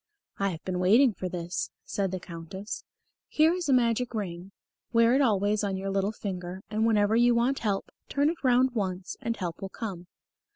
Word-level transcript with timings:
"I 0.39 0.49
have 0.49 0.63
been 0.63 0.79
waiting 0.79 1.13
for 1.13 1.29
this," 1.29 1.69
said 1.85 2.09
the 2.09 2.19
Countess. 2.19 2.83
"Here 3.27 3.53
is 3.53 3.69
a 3.69 3.73
magic 3.73 4.15
ring. 4.15 4.51
Wear 4.91 5.13
it 5.13 5.21
always 5.21 5.63
on 5.63 5.77
your 5.77 5.91
little 5.91 6.11
finger, 6.11 6.63
and 6.71 6.87
whenever 6.87 7.15
you 7.15 7.35
want 7.35 7.59
help, 7.59 7.91
turn 8.09 8.31
it 8.31 8.43
round 8.43 8.71
once 8.71 9.15
and 9.21 9.37
help 9.37 9.61
will 9.61 9.69
come." 9.69 10.07